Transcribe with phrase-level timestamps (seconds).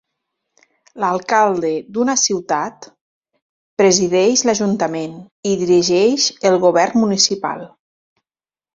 [1.03, 2.89] L'alcalde d'una ciutat
[3.83, 5.15] presideix l'Ajuntament
[5.53, 7.67] i dirigeix el Govern Municipal.